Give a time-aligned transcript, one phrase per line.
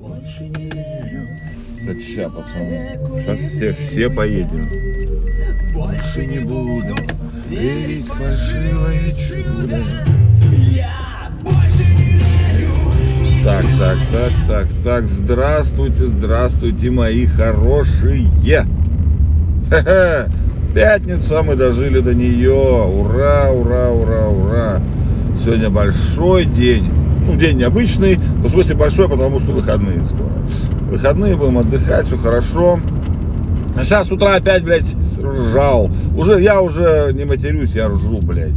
[0.00, 1.26] Больше не верю,
[1.84, 2.98] Так ща, пацаны.
[3.20, 4.68] Сейчас все, все поедем.
[5.74, 6.94] больше не буду
[7.48, 9.78] Верить в фальшивое чудо.
[10.72, 12.74] Я больше не верю
[13.44, 15.04] Так, так, так, так, так.
[15.08, 18.28] Здравствуйте, здравствуйте, мои хорошие.
[19.70, 20.26] Хе-хе.
[20.74, 22.52] Пятница, мы дожили до нее.
[22.52, 24.82] Ура, ура, ура, ура.
[25.42, 26.92] Сегодня большой день.
[27.28, 30.32] Ну, день необычный, в смысле большой, потому что выходные скоро.
[30.88, 32.80] Выходные будем отдыхать, все хорошо.
[33.76, 35.90] А сейчас с утра опять, блядь, ржал.
[36.16, 38.54] Уже, я уже не матерюсь, я ржу, блядь.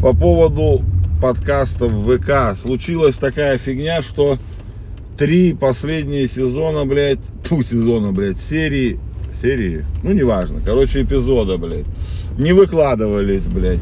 [0.00, 0.82] По поводу
[1.22, 2.58] подкастов в ВК.
[2.60, 4.36] Случилась такая фигня, что
[5.16, 8.98] три последние сезона, блядь, ту сезона, блядь, серии,
[9.40, 11.86] серии, ну, неважно, короче, эпизода, блядь,
[12.36, 13.78] не выкладывались, блядь.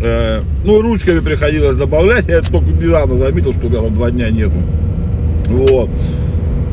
[0.00, 4.30] Э, ну, ручками приходилось добавлять, я только недавно заметил, что у меня там два дня
[4.30, 4.56] нету.
[5.46, 5.90] Вот.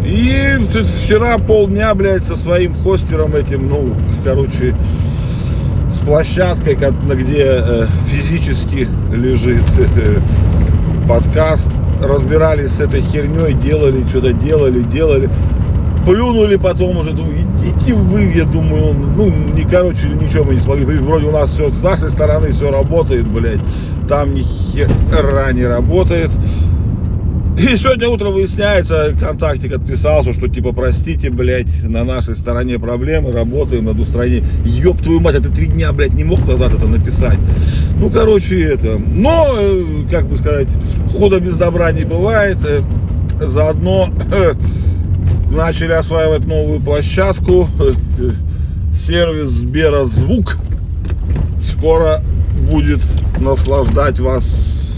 [0.06, 0.58] И
[1.04, 4.76] вчера полдня, блядь, со своим хостером этим, ну, короче,
[5.92, 6.78] с площадкой,
[7.16, 10.20] где э, физически лежит э,
[11.08, 11.70] подкаст,
[12.02, 15.30] разбирались с этой херней, делали, что-то делали, делали.
[16.06, 20.86] Плюнули потом уже, думаю, идите вы, я думаю, ну, не, короче, ничего мы не смогли.
[20.86, 23.60] Вроде у нас все с нашей стороны все работает, блядь.
[24.08, 26.32] Там ни хера не работает.
[27.58, 33.86] И сегодня утром выясняется, контактик отписался, что типа, простите, блядь, на нашей стороне проблемы, работаем
[33.86, 34.46] над устранением.
[34.66, 37.38] Ёб твою мать, а три дня, блядь, не мог назад это написать.
[38.00, 38.98] Ну, короче, это.
[38.98, 40.70] Но, э, как бы сказать,
[41.12, 42.58] худо без добра не бывает.
[42.66, 42.82] Э,
[43.46, 44.54] Заодно э,
[45.52, 47.68] начали осваивать новую площадку.
[48.94, 50.58] Сервис Сберозвук
[51.62, 52.22] скоро
[52.70, 53.02] будет
[53.40, 54.96] наслаждать вас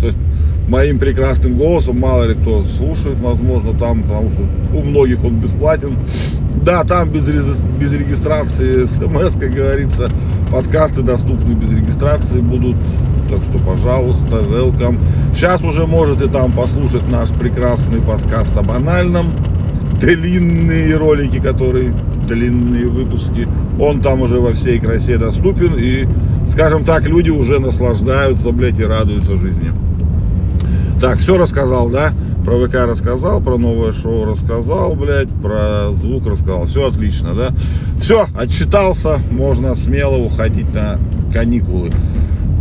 [0.68, 2.00] моим прекрасным голосом.
[2.00, 4.42] Мало ли кто слушает, возможно, там, потому что
[4.74, 5.98] у многих он бесплатен.
[6.64, 10.10] Да, там без, без регистрации смс, как говорится,
[10.52, 12.78] подкасты доступны без регистрации будут.
[13.30, 15.00] Так что, пожалуйста, welcome.
[15.34, 19.53] Сейчас уже можете там послушать наш прекрасный подкаст о банальном.
[20.00, 21.94] Длинные ролики, которые
[22.28, 23.48] длинные выпуски.
[23.80, 25.76] Он там уже во всей красе доступен.
[25.78, 26.08] И,
[26.50, 29.72] скажем так, люди уже наслаждаются, блядь, и радуются жизни.
[31.00, 32.14] Так, все рассказал, да?
[32.46, 36.66] Про ВК рассказал, про новое шоу рассказал, блядь, про звук рассказал.
[36.66, 37.54] Все отлично, да?
[38.00, 41.00] Все, отчитался, можно смело уходить на
[41.34, 41.90] каникулы.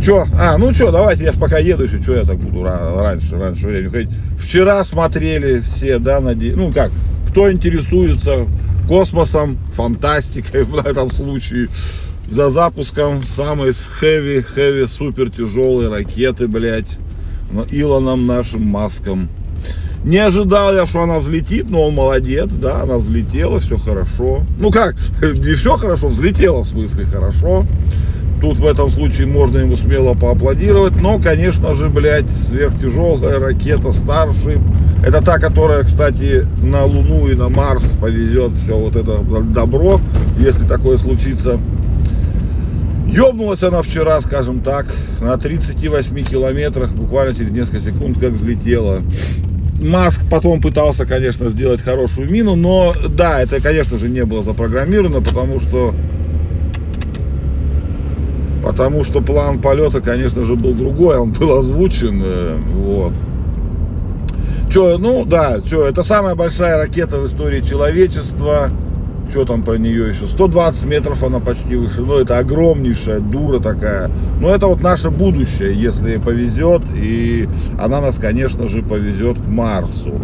[0.03, 0.25] Че?
[0.37, 3.67] А, ну что, давайте, я пока еду еще, что я так буду ра- раньше, раньше
[3.67, 4.09] времени ходить.
[4.37, 6.53] Вчера смотрели все, да, наде...
[6.55, 6.91] ну как,
[7.33, 8.45] кто интересуется
[8.87, 11.67] космосом, фантастикой в этом случае,
[12.29, 16.99] за запуском самой хэви, хэви, супер тяжелой ракеты, блядь,
[17.51, 19.29] но Илоном нашим Маском.
[20.03, 24.43] Не ожидал я, что она взлетит, но он молодец, да, она взлетела, все хорошо.
[24.59, 24.95] Ну как,
[25.33, 27.65] не все хорошо, взлетела в смысле хорошо.
[28.43, 31.01] Тут в этом случае можно ему смело поаплодировать.
[31.01, 34.59] Но, конечно же, блядь, сверхтяжелая ракета Старшип.
[35.01, 40.01] Это та, которая, кстати, на Луну и на Марс повезет все вот это добро,
[40.37, 41.57] если такое случится.
[43.07, 49.03] Ёбнулась она вчера, скажем так, на 38 километрах, буквально через несколько секунд, как взлетела.
[49.81, 55.21] Маск потом пытался, конечно, сделать хорошую мину, но да, это, конечно же, не было запрограммировано,
[55.21, 55.95] потому что
[58.63, 63.13] потому что план полета, конечно же, был другой, он был озвучен, э, вот.
[64.71, 68.71] Че, ну да, что, это самая большая ракета в истории человечества.
[69.29, 70.27] Что там про нее еще?
[70.27, 72.23] 120 метров она почти вышиной.
[72.23, 74.11] Это огромнейшая дура такая.
[74.39, 76.81] Но это вот наше будущее, если повезет.
[76.95, 77.47] И
[77.79, 80.19] она нас, конечно же, повезет к Марсу.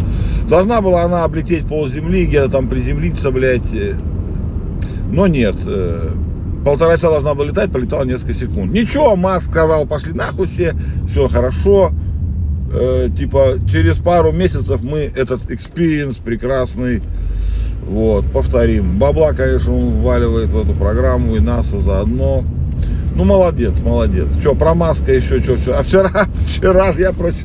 [0.48, 3.72] Должна была она облететь пол Земли, где-то там приземлиться, блядь.
[3.72, 3.94] э,
[5.10, 5.56] Но нет.
[6.64, 8.72] Полтора часа должна была летать, полетала несколько секунд.
[8.72, 10.74] Ничего, Маск сказал, пошли нахуй все,
[11.10, 11.92] все хорошо.
[12.72, 17.02] Э, типа, через пару месяцев мы этот experience прекрасный
[17.82, 18.98] вот, повторим.
[18.98, 22.44] Бабла, конечно, он вваливает в эту программу и НАСА заодно.
[23.16, 24.28] Ну, молодец, молодец.
[24.38, 25.78] Что, про Маска еще что, что?
[25.78, 26.10] А вчера,
[26.46, 27.44] вчера я прочь...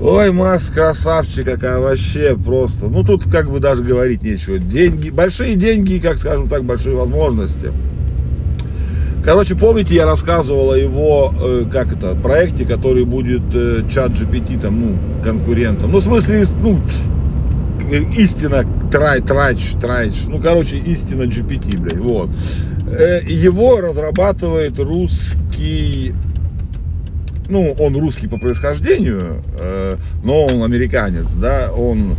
[0.00, 2.88] Ой, Маск, красавчик какая вообще просто.
[2.88, 4.58] Ну, тут как бы даже говорить нечего.
[4.58, 7.72] Деньги, большие деньги, как скажем так, большие возможности.
[9.24, 14.60] Короче, помните, я рассказывал о его, э, как это, проекте, который будет э, чат GPT,
[14.60, 15.92] там, ну, конкурентом.
[15.92, 16.80] Ну, в смысле, ну,
[17.88, 20.14] э, истина трай, трач, трач.
[20.26, 22.30] Ну, короче, истина GPT, блядь, вот.
[23.26, 26.14] Его разрабатывает русский,
[27.48, 29.42] ну, он русский по происхождению,
[30.22, 32.16] но он американец, да, он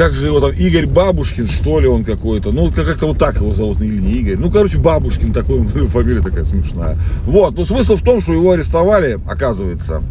[0.00, 2.52] как же его там, Игорь Бабушкин, что ли, он какой-то.
[2.52, 4.38] Ну, как- как-то вот так его зовут, или не Игорь.
[4.38, 6.96] Ну, короче, Бабушкин такой, фамилия такая смешная.
[7.24, 10.02] Вот, ну, смысл в том, что его арестовали, оказывается,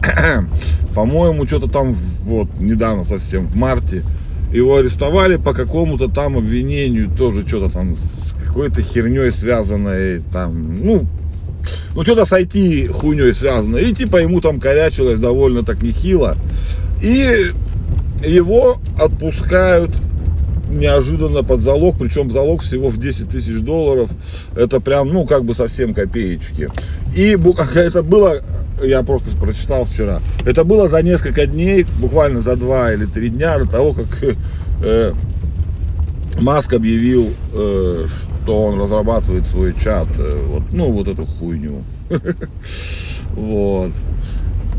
[0.94, 4.04] по-моему, что-то там, вот, недавно совсем, в марте,
[4.52, 11.06] его арестовали по какому-то там обвинению, тоже что-то там с какой-то херней связанной, там, ну,
[11.96, 13.78] ну, что-то с IT хуйней связано.
[13.78, 16.36] И типа ему там корячилось довольно так нехило.
[17.02, 17.50] И
[18.26, 19.90] его отпускают
[20.68, 24.10] неожиданно под залог, причем залог всего в 10 тысяч долларов.
[24.56, 26.70] Это прям, ну, как бы совсем копеечки.
[27.14, 27.36] И
[27.74, 28.40] это было,
[28.82, 33.58] я просто прочитал вчера, это было за несколько дней, буквально за два или три дня
[33.58, 34.06] до того, как
[34.82, 35.12] э,
[36.38, 38.06] Маск объявил, э,
[38.42, 41.82] что он разрабатывает свой чат, э, вот, ну, вот эту хуйню.
[43.36, 43.90] Вот.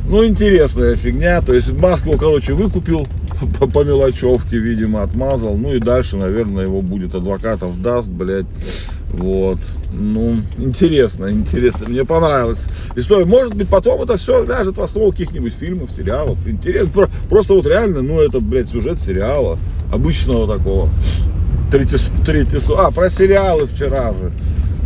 [0.08, 1.42] Ну, интересная фигня.
[1.42, 3.06] То есть Маск его, короче, выкупил
[3.60, 5.58] по, по мелочевке, видимо, отмазал.
[5.58, 8.46] Ну и дальше, наверное, его будет адвокатов даст, блядь.
[9.12, 9.60] Вот.
[9.94, 11.88] Ну, интересно, интересно.
[11.88, 12.66] Мне понравилась
[12.96, 13.26] история.
[13.26, 16.38] Может быть, потом это все ляжет в основу каких-нибудь фильмов, сериалов.
[16.46, 16.90] Интересно.
[16.90, 19.58] Про- Просто вот реально, ну, это, блядь, сюжет сериала.
[19.92, 20.90] Обычного такого.
[21.72, 24.32] Третий, третий, а, про сериалы вчера же.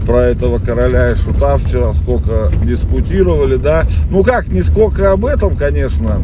[0.05, 3.85] Про этого короля и шута вчера сколько дискутировали, да.
[4.09, 6.21] Ну как, не сколько об этом, конечно.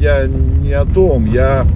[0.00, 1.24] Я не о том.
[1.26, 1.66] Я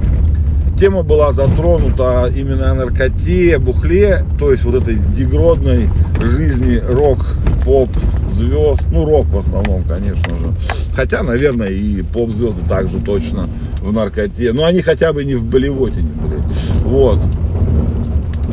[0.79, 5.88] тема была затронута именно о наркоте, бухле, то есть вот этой дегродной
[6.20, 7.19] жизни рок,
[7.65, 7.91] поп,
[8.29, 10.55] звезд, ну рок в основном, конечно же.
[10.94, 13.49] Хотя, наверное, и поп звезды также точно
[13.81, 14.53] в наркоте.
[14.53, 16.41] Но они хотя бы не в болевотине были.
[16.82, 17.19] Вот.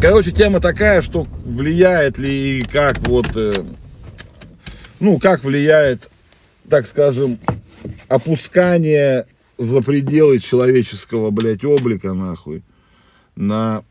[0.02, 3.52] Короче, тема такая, что влияет ли и как вот, э,
[5.00, 6.10] ну, как влияет,
[6.70, 7.40] так скажем,
[8.08, 9.26] опускание
[9.58, 12.64] за пределы человеческого, блядь, облика, нахуй,
[13.36, 13.84] на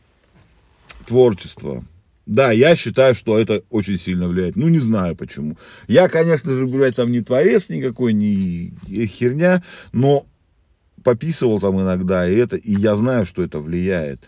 [1.07, 1.85] творчество.
[2.27, 4.57] Да, я считаю, что это очень сильно влияет.
[4.57, 5.59] Ну, не знаю почему.
[5.89, 8.73] Я, конечно же, блядь, там не творец никакой, не
[9.07, 9.63] херня,
[9.93, 10.27] но
[11.03, 14.21] пописывал там иногда, и это, и я знаю, что это влияет.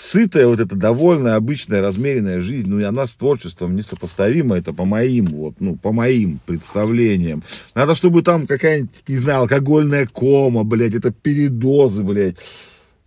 [0.00, 4.86] Сытая, вот эта довольная, обычная, размеренная жизнь, ну и она с творчеством несопоставима, это по
[4.86, 7.42] моим, вот, ну, по моим представлениям.
[7.74, 12.36] Надо, чтобы там какая-нибудь, не знаю, алкогольная кома, блядь, это передозы, блядь.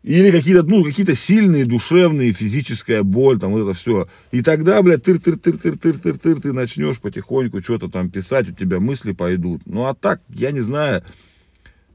[0.03, 4.07] Или какие-то, ну, какие-то сильные душевные, физическая боль, там, вот это все.
[4.31, 8.11] И тогда, блядь, тыр тыр тыр тыр тыр тыр тыр ты начнешь потихоньку что-то там
[8.11, 9.63] писать, у тебя мысли пойдут.
[9.65, 11.03] Ну, а так, я не знаю.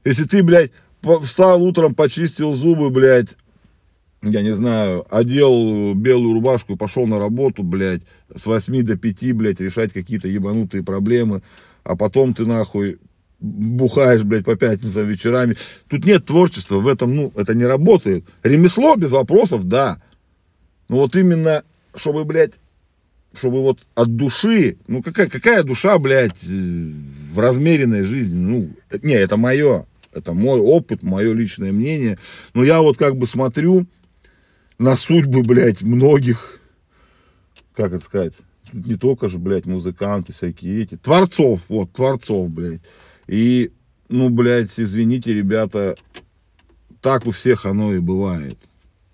[0.03, 0.71] Если ты, блядь,
[1.23, 3.37] встал утром, почистил зубы, блядь,
[4.21, 8.01] я не знаю, одел белую рубашку и пошел на работу, блядь,
[8.33, 11.41] с 8 до 5, блядь, решать какие-то ебанутые проблемы,
[11.83, 12.99] а потом ты нахуй
[13.39, 15.55] бухаешь, блядь, по пятницам вечерами.
[15.87, 18.25] Тут нет творчества, в этом, ну, это не работает.
[18.43, 20.01] Ремесло без вопросов, да.
[20.89, 21.63] Но вот именно,
[21.95, 22.53] чтобы, блядь,
[23.33, 26.91] чтобы вот от души, ну какая, какая душа, блядь, э,
[27.31, 28.69] в размеренной жизни, ну,
[29.03, 32.17] не, это мое, это мой опыт, мое личное мнение,
[32.53, 33.85] но я вот как бы смотрю
[34.79, 36.59] на судьбы, блядь, многих,
[37.75, 38.33] как это сказать,
[38.73, 42.81] не только же, блядь, музыканты всякие эти, творцов, вот, творцов, блядь,
[43.27, 43.71] и,
[44.07, 45.95] ну, блядь, извините, ребята,
[47.01, 48.57] так у всех оно и бывает,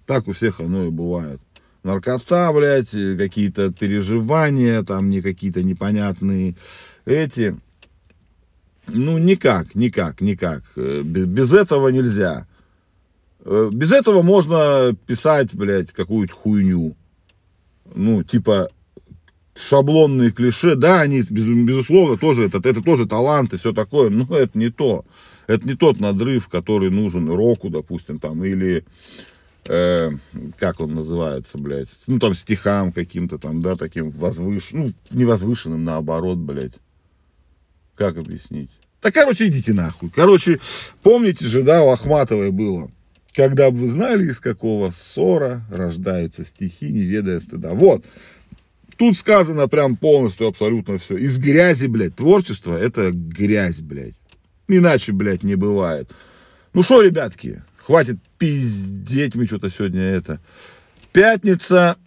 [0.06, 1.42] так у всех оно и бывает
[1.86, 6.56] наркота, блядь, какие-то переживания, там не какие-то непонятные
[7.06, 7.56] эти.
[8.88, 10.64] Ну, никак, никак, никак.
[10.76, 12.48] Э, бе- Без этого нельзя.
[13.46, 16.96] Э, Без этого можно писать, блядь, какую-то хуйню.
[17.94, 18.70] Ну, типа
[19.56, 24.26] шаблонные клише, да, они, без- безусловно, тоже, это, это тоже талант и все такое, но
[24.36, 25.06] это не то.
[25.48, 28.84] Это не тот надрыв, который нужен року, допустим, там, или
[29.70, 30.10] э,
[30.58, 35.84] как он называется, блядь, ну там стихам каким-то там, да, таким возвышенным, ну, не возвышенным,
[35.86, 36.74] наоборот, блядь.
[37.96, 38.72] Как объяснить?
[39.02, 40.10] Да, короче, идите нахуй.
[40.10, 40.60] Короче,
[41.04, 42.92] помните же, да, у Ахматовой было.
[43.36, 47.74] Когда бы вы знали, из какого ссора рождаются стихи, не ведая стыда.
[47.74, 48.06] Вот.
[48.98, 51.18] Тут сказано прям полностью, абсолютно все.
[51.18, 54.16] Из грязи, блядь, творчество это грязь, блядь.
[54.70, 56.10] Иначе, блядь, не бывает.
[56.74, 60.40] Ну что, ребятки, хватит пиздеть мы что-то сегодня это.
[61.12, 61.98] Пятница,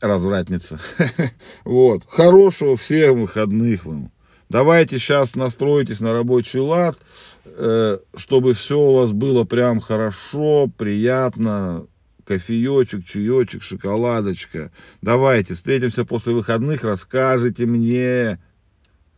[0.00, 0.80] развратница.
[1.64, 2.04] Вот.
[2.06, 4.13] Хорошего всем выходных вам.
[4.54, 6.96] Давайте сейчас настройтесь на рабочий лад,
[7.44, 11.88] э, чтобы все у вас было прям хорошо, приятно,
[12.24, 14.70] кофеечек, чаечек, шоколадочка.
[15.02, 18.38] Давайте, встретимся после выходных, расскажите мне,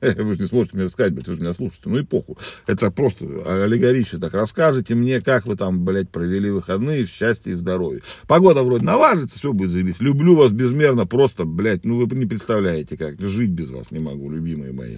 [0.01, 1.83] Вы же не сможете мне рассказать, блядь, вы же меня слушаете.
[1.91, 2.37] Ну и похуй.
[2.67, 3.27] Это просто
[3.63, 4.33] аллегорично так.
[4.33, 8.01] Расскажите мне, как вы там, блядь, провели выходные в счастье и здоровье.
[8.27, 10.01] Погода вроде налажится, все будет заебись.
[10.01, 13.21] Люблю вас безмерно, просто, блядь, ну вы не представляете как.
[13.21, 14.97] Жить без вас не могу, любимые мои.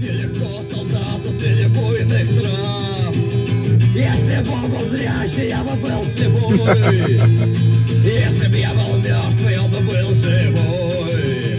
[0.00, 3.14] Нелегко солдату среди буйных трав
[3.94, 7.72] Если бы он был зрячий, я бы был слепой
[8.04, 11.56] Если бы я был мертвый, он бы был живой.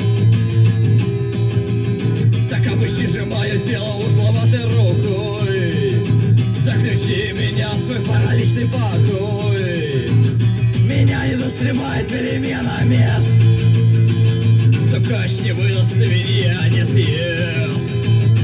[2.49, 6.05] Так обыщи же мое тело узловатой рукой.
[6.65, 10.09] Заключи меня в свой параличный покой.
[10.85, 13.33] Меня не застремает перемена мест.
[14.89, 16.52] Стукач не не съест